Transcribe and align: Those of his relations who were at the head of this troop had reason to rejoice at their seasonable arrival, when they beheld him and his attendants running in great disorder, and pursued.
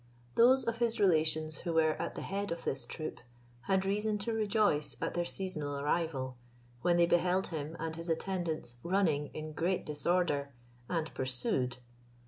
Those 0.33 0.63
of 0.63 0.77
his 0.77 0.99
relations 0.99 1.59
who 1.59 1.73
were 1.73 1.93
at 2.01 2.15
the 2.15 2.23
head 2.23 2.51
of 2.51 2.63
this 2.63 2.87
troop 2.87 3.19
had 3.67 3.85
reason 3.85 4.17
to 4.25 4.33
rejoice 4.33 4.95
at 4.99 5.13
their 5.13 5.25
seasonable 5.25 5.77
arrival, 5.77 6.37
when 6.81 6.97
they 6.97 7.05
beheld 7.05 7.49
him 7.49 7.75
and 7.77 7.95
his 7.95 8.09
attendants 8.09 8.77
running 8.81 9.27
in 9.35 9.53
great 9.53 9.85
disorder, 9.85 10.55
and 10.89 11.13
pursued. 11.13 11.77